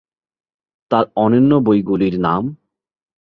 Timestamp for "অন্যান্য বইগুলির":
1.15-2.15